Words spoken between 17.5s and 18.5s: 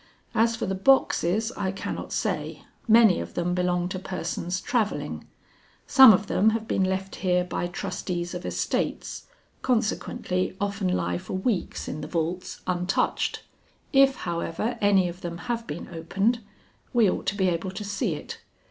to see it.